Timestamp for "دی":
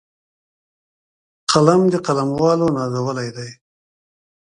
3.37-3.49